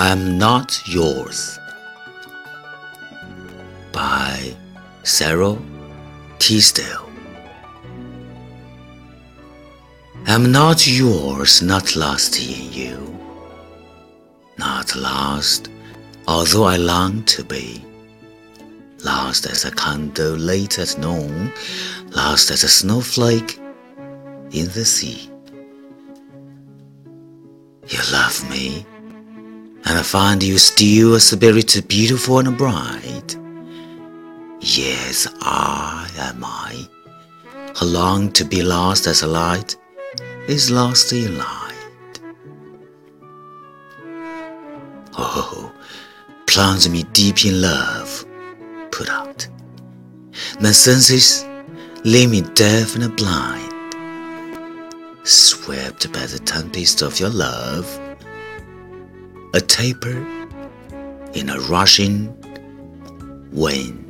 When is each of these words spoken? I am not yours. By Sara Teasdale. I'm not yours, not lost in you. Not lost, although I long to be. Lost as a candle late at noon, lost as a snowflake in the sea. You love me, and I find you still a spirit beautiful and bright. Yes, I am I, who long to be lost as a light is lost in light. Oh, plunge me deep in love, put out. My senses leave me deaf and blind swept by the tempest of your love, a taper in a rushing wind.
I 0.00 0.10
am 0.10 0.38
not 0.38 0.80
yours. 0.86 1.58
By 3.90 4.54
Sara 5.02 5.58
Teasdale. 6.38 7.10
I'm 10.28 10.52
not 10.52 10.86
yours, 10.86 11.62
not 11.62 11.96
lost 11.96 12.38
in 12.38 12.72
you. 12.72 13.18
Not 14.56 14.94
lost, 14.94 15.68
although 16.28 16.66
I 16.66 16.76
long 16.76 17.24
to 17.34 17.42
be. 17.42 17.84
Lost 19.04 19.46
as 19.46 19.64
a 19.64 19.72
candle 19.72 20.36
late 20.36 20.78
at 20.78 20.96
noon, 20.96 21.52
lost 22.10 22.52
as 22.52 22.62
a 22.62 22.68
snowflake 22.68 23.58
in 24.52 24.66
the 24.76 24.84
sea. 24.84 25.28
You 27.88 27.98
love 28.12 28.48
me, 28.48 28.86
and 29.88 29.98
I 29.98 30.02
find 30.02 30.42
you 30.42 30.58
still 30.58 31.14
a 31.14 31.20
spirit 31.20 31.82
beautiful 31.88 32.38
and 32.38 32.56
bright. 32.56 33.36
Yes, 34.60 35.26
I 35.40 36.08
am 36.18 36.44
I, 36.44 36.86
who 37.78 37.86
long 37.86 38.30
to 38.32 38.44
be 38.44 38.62
lost 38.62 39.06
as 39.06 39.22
a 39.22 39.26
light 39.26 39.76
is 40.46 40.70
lost 40.70 41.12
in 41.12 41.38
light. 41.38 42.20
Oh, 45.16 45.72
plunge 46.46 46.88
me 46.88 47.04
deep 47.14 47.44
in 47.46 47.62
love, 47.62 48.26
put 48.90 49.08
out. 49.08 49.48
My 50.60 50.72
senses 50.72 51.46
leave 52.04 52.30
me 52.30 52.42
deaf 52.42 52.94
and 52.94 53.16
blind 53.16 53.68
swept 55.24 56.10
by 56.12 56.24
the 56.26 56.38
tempest 56.38 57.02
of 57.02 57.20
your 57.20 57.28
love, 57.28 57.86
a 59.54 59.60
taper 59.60 60.16
in 61.32 61.48
a 61.48 61.58
rushing 61.60 62.34
wind. 63.52 64.04